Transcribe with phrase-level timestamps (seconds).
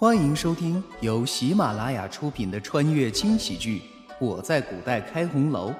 [0.00, 3.82] 欢迎收听由喜马拉雅出品的穿越轻喜剧
[4.18, 5.70] 《我在古代开红楼》，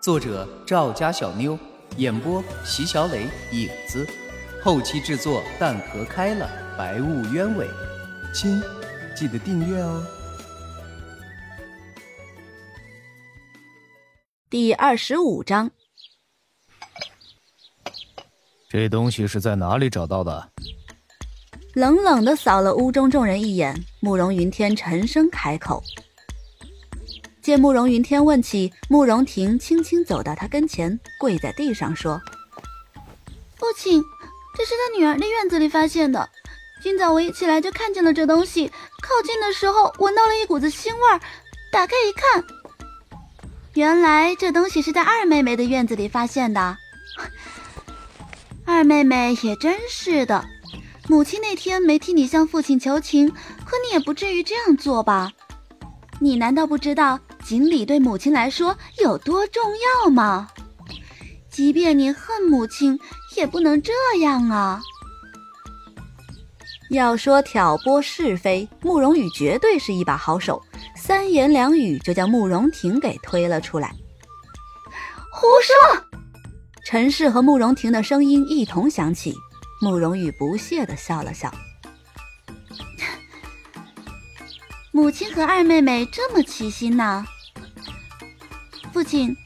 [0.00, 1.58] 作者赵家小妞，
[1.98, 4.08] 演播席小磊、影子，
[4.64, 7.68] 后期制作蛋壳开了，白雾鸢尾。
[8.32, 8.58] 亲，
[9.14, 10.02] 记得订阅哦。
[14.48, 15.70] 第二十五章，
[18.66, 20.52] 这东西是在哪里找到的？
[21.78, 25.80] 冷冷的扫了屋中众人一眼，慕容云天沉声开口。
[27.40, 32.20] 见慕容云天问起，慕容婷轻轻走到他跟前，跪在地上说
[33.54, 34.02] ：“父亲，
[34.56, 36.28] 这是他女儿的院子里发现的。
[36.82, 38.66] 今早我一起来就看见了这东西，
[39.00, 41.20] 靠近的时候闻到了一股子腥味儿，
[41.70, 42.44] 打开一看，
[43.74, 46.76] 原来这东西是在二妹妹的院子里发现的。
[48.64, 50.44] 二妹妹也真是的。”
[51.08, 55.32] 母亲那天没替你向父亲求情，可你也不至于这样做吧？
[56.20, 59.62] 你难道不知道锦鲤对母亲来说有多重
[60.04, 60.48] 要吗？
[61.48, 62.98] 即便你恨母亲，
[63.36, 64.80] 也不能这样啊！
[66.90, 70.62] 要说挑拨是非，慕容羽绝对是一把好手，
[70.94, 73.94] 三言两语就将慕容婷给推了出来。
[75.32, 76.04] 胡说！
[76.84, 79.34] 陈氏和慕容婷的声音一同响起。
[79.80, 81.52] 慕容羽不屑地笑了笑。
[84.90, 87.24] 母亲和二妹妹这么齐心呢？
[88.92, 89.36] 父亲，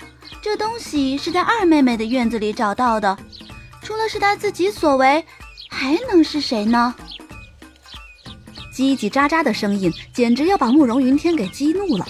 [0.40, 3.18] 这东西是在二妹妹的院子里找到的，
[3.82, 5.24] 除了是她自己所为，
[5.68, 6.94] 还能是谁呢？
[8.74, 12.06] 叽叽喳喳的声音简直要把慕容云天给激怒了。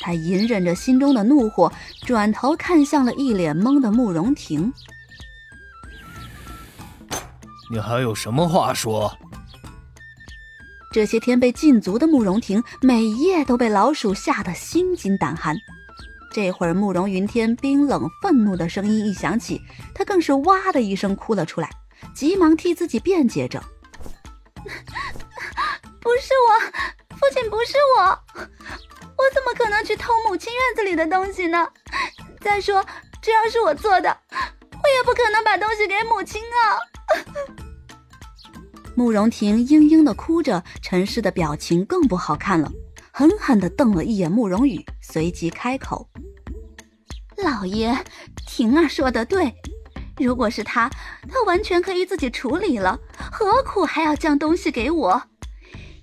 [0.00, 1.72] 他隐忍着心中的怒火，
[2.06, 4.72] 转头看向了一脸懵的慕容婷。
[7.72, 9.10] 你还有什么话说？
[10.92, 15.56] 这些天被禁足的慕容婷，每夜都被老鼠吓得心惊胆寒。
[16.34, 19.58] 这会儿，慕容云天冰冷愤怒的声音一响起，
[19.94, 21.70] 他更是哇的一声哭了出来，
[22.14, 23.58] 急忙替自己辩解着
[25.98, 28.02] ：“不是我，父亲不是我，
[28.36, 31.66] 我怎么可能去偷母亲院子里的东西呢？
[32.38, 32.84] 再说，
[33.22, 36.76] 这要是我做的，我也不可能把东西给母亲啊！”
[38.94, 42.70] 慕容婷嘤嘤的哭着，陈氏的表情更不好看了，
[43.10, 46.08] 狠狠的瞪了一眼慕容羽，随即开口
[47.42, 47.96] ：“老爷，
[48.46, 49.54] 婷儿说的对，
[50.18, 50.90] 如果是他，
[51.28, 53.00] 他完全可以自己处理了，
[53.30, 55.22] 何苦还要将东西给我？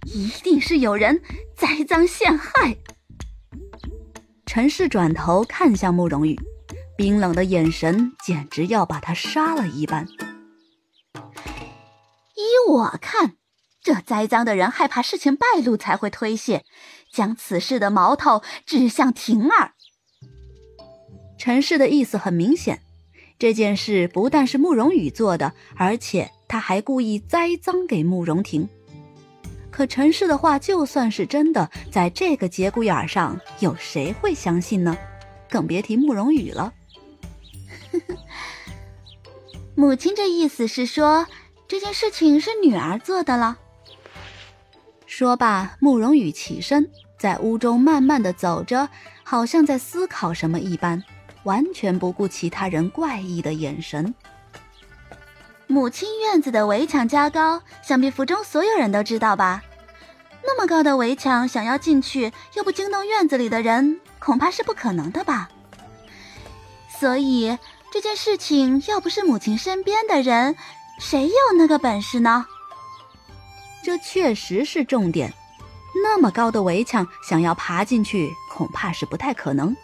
[0.06, 1.22] 一定是有人
[1.56, 2.76] 栽赃陷害。”
[4.48, 6.36] 陈氏转头看向慕容羽，
[6.98, 10.08] 冰冷的眼神简直要把他杀了一般。
[12.68, 13.36] 我看，
[13.82, 16.66] 这栽赃的人害怕事情败露，才会推卸，
[17.12, 19.74] 将此事的矛头指向婷儿。
[21.38, 22.82] 陈氏的意思很明显，
[23.40, 28.68] 这件事不但是慕容羽做的，而且他还故意栽赃给慕容婷。
[29.72, 34.98] 可陈氏的话就算是真的，在这个节骨眼上，有谁会相信呢？
[35.50, 36.74] 更别提慕容羽了。
[39.76, 41.26] 母亲这意思是说。
[41.70, 43.56] 这件事情是女儿做的了。
[45.06, 48.90] 说罢，慕容羽起身，在屋中慢慢的走着，
[49.24, 51.04] 好像在思考什么一般，
[51.44, 54.16] 完全不顾其他人怪异的眼神。
[55.68, 59.62] 母亲院子的围墙加高，想必府中所有人都知道吧？
[60.44, 65.48] 那么高的围墙，想要进去又不惊动院子里的人，恐怕是不可能的吧？
[67.00, 67.56] 所以
[67.92, 70.56] 这件事情要不是母亲身边的人。
[71.00, 72.46] 谁有那个本事呢？
[73.82, 75.34] 这确实是重点。
[76.04, 79.76] 那么高的围墙，想要爬进去，恐怕是不太可能。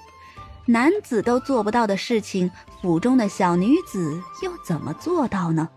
[0.66, 5.68] 男子都做不到的事情，府中的小女子又怎么做到呢？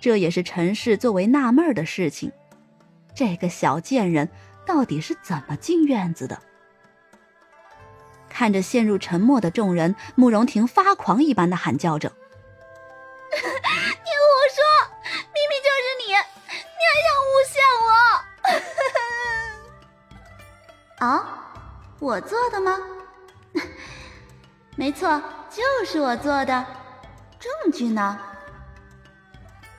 [0.00, 2.32] 这也是陈氏最为纳闷的事情。
[3.14, 4.28] 这个小贱人
[4.66, 6.40] 到底是怎么进院子的？
[8.28, 12.08] 看着陷入沉默的众人，慕容婷发狂一般的喊叫着。
[12.08, 12.14] 啊，
[22.04, 22.78] 我做的吗？
[24.76, 26.66] 没错，就是我做的。
[27.40, 28.18] 证据呢？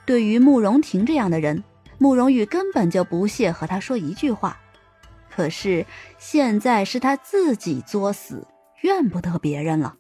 [0.07, 1.63] 对于慕容婷这样的人，
[1.99, 4.57] 慕容羽根本就不屑和他说一句话。
[5.29, 5.85] 可是
[6.17, 8.47] 现在是他自己作死，
[8.81, 9.95] 怨不得别人了。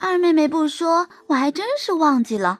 [0.00, 2.58] 二妹妹不说，我还真是忘记了。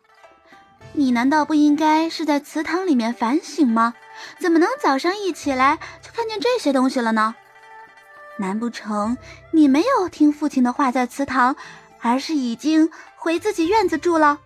[0.92, 3.94] 你难道不应该是在祠堂里面反省吗？
[4.38, 7.34] 怎么能早上一起来就看见这些东西了呢？
[8.38, 9.16] 难不成
[9.52, 11.54] 你没有听父亲的话在祠堂，
[12.00, 14.40] 而是已经回自己院子住了？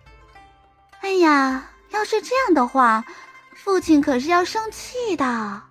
[1.01, 3.05] 哎呀，要是这样的话，
[3.55, 5.61] 父亲可是要生气的。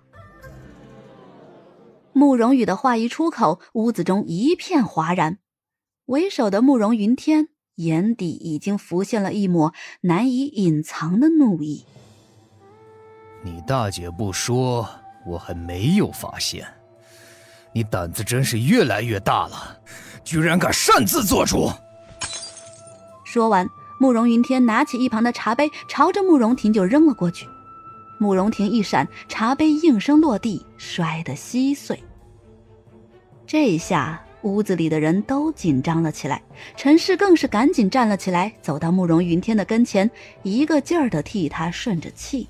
[2.11, 5.37] 慕容羽的话一出口，屋子中一片哗然。
[6.05, 11.85] 为首的慕容云天眼底已经浮现了一抹难以隐藏的怒意。
[13.43, 14.89] 你大姐不说，
[15.25, 16.65] 我还没有发现。
[17.77, 19.77] 你胆子真是越来越大了，
[20.23, 21.71] 居然敢擅自做主！
[23.23, 23.69] 说完，
[23.99, 27.47] 慕容云天拿起一旁的茶杯，朝着慕容婷就扔了过去。
[28.17, 32.03] 慕容婷一闪，茶杯应声落地，摔得稀碎。
[33.45, 36.41] 这下屋子里的人都紧张了起来，
[36.75, 40.09] 陈氏更是赶紧站了起来，走到慕容云天的跟前，
[40.41, 42.49] 一个劲儿的替他顺着气。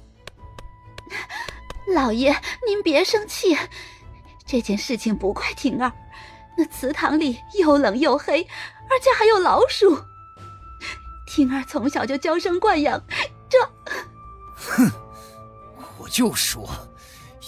[1.94, 2.34] 老爷，
[2.66, 3.58] 您别生气，
[4.48, 5.92] 这件事情不怪婷儿。
[6.58, 10.02] 那祠堂里又冷又黑，而且还有老鼠。
[11.28, 13.00] 婷儿从小就娇生惯养，
[13.50, 13.60] 这……
[14.56, 14.92] 哼，
[16.00, 16.68] 我就说，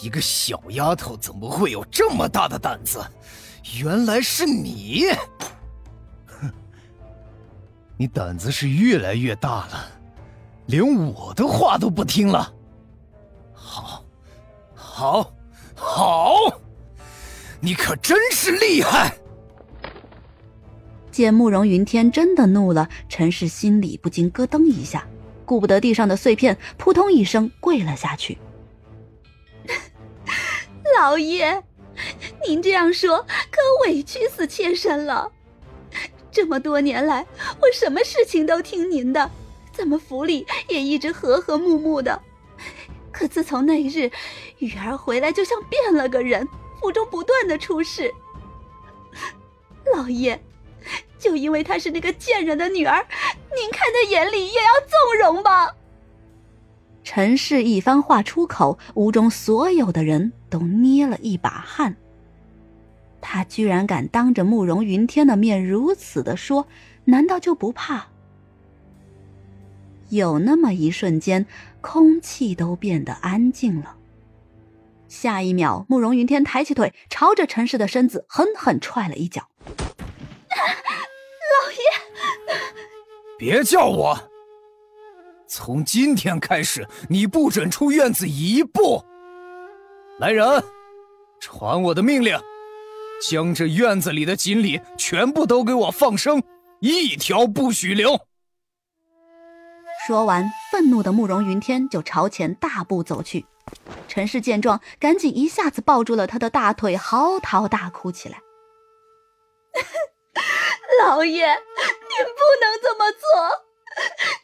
[0.02, 3.04] 一个小丫头怎么会有这么大的胆子？
[3.80, 5.06] 原来是你！
[6.28, 6.52] 哼，
[7.98, 9.88] 你胆子是越来越大了，
[10.68, 12.54] 连我的话都不听了。
[13.54, 14.04] 好，
[14.76, 15.34] 好，
[15.76, 16.36] 好，
[17.62, 19.14] 你可真是厉害！
[21.12, 25.06] 见慕容云天真的怒了，陈氏心里不禁咯噔一下，
[25.44, 28.38] 顾不得地上的碎片，扑通一声跪了下去。
[30.98, 31.62] 老爷，
[32.48, 33.18] 您这样说
[33.52, 35.30] 可委屈死妾身了。
[36.32, 37.26] 这么多年来，
[37.60, 39.30] 我什么事情都听您的，
[39.74, 42.22] 咱们府里也一直和和睦睦的。
[43.12, 44.10] 可自从那日，
[44.60, 46.48] 雨儿回来就像变了个人，
[46.80, 48.14] 府中不断的出事。
[49.96, 50.40] 老爷，
[51.18, 53.06] 就因为她是那个贱人的女儿，
[53.56, 55.76] 您看在眼里也要纵容吧？
[57.04, 61.96] 陈氏一番话出口，屋中所有的人都捏了一把汗。
[63.20, 66.68] 他居然敢当着慕容云天的面如此的说，
[67.06, 68.08] 难道就不怕？
[70.10, 71.46] 有那么一瞬间，
[71.82, 73.96] 空气都变得安静了。
[75.10, 79.50] 下一秒，慕容云天抬起腿，朝着陈氏的身子狠狠踹了一脚。
[80.52, 81.80] 老爷，
[83.38, 84.30] 别叫我！
[85.48, 89.04] 从今天开始，你不准出院子一步。
[90.20, 90.64] 来人，
[91.40, 92.40] 传我的命令，
[93.28, 96.44] 将这院子里的锦鲤全部都给我放生，
[96.82, 98.20] 一条不许留。
[100.06, 103.48] 说完，愤怒的慕容云天就朝前大步走去。
[104.08, 108.42] 陈氏见状，赶紧一下子抱住了他的大腿，嚎啕大哭起来。
[111.02, 113.20] 老爷，您不能这么做，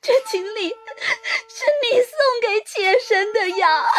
[0.01, 3.83] 这锦鲤是你送给妾身的呀！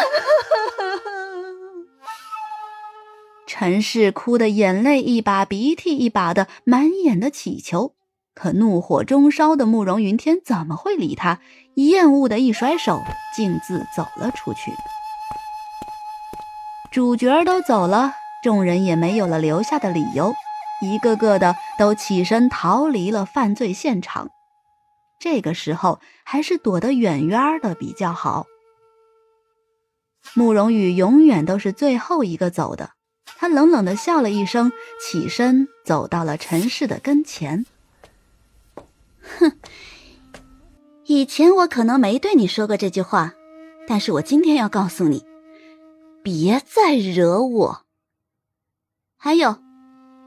[3.45, 7.93] 陈氏哭得眼泪一把鼻涕一把的，满眼的乞求。
[8.33, 11.41] 可怒火中烧的慕容云天怎么会理他？
[11.75, 13.01] 厌恶的一甩手，
[13.35, 14.71] 径自走了出去。
[16.91, 18.13] 主角都走了，
[18.43, 20.33] 众人也没有了留下的理由，
[20.81, 24.29] 一个个的都起身逃离了犯罪现场。
[25.19, 28.45] 这个时候，还是躲得远远的比较好。
[30.33, 32.91] 慕容羽永远都是最后一个走的，
[33.37, 37.65] 他冷冷的笑了一声，起身走到了陈氏的跟前。
[39.39, 39.51] 哼，
[41.05, 43.33] 以前我可能没对你说过这句话，
[43.87, 45.25] 但是我今天要告诉你，
[46.29, 47.85] 别再惹我。
[49.15, 49.55] 还有，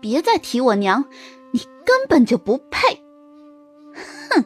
[0.01, 1.05] 别再提我娘，
[1.53, 2.97] 你根本就不配。
[4.31, 4.43] 哼！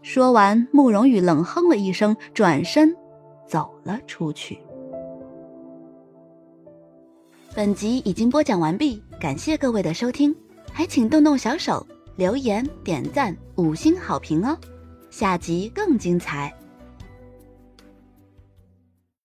[0.00, 2.96] 说完，慕容羽冷哼了一声，转身
[3.46, 4.58] 走了出去。
[7.54, 10.34] 本集已经播讲完毕，感谢各位的收听，
[10.72, 11.86] 还请动动小手。
[12.16, 14.56] 留言、点赞、五星好评哦！
[15.10, 16.50] 下集更精彩。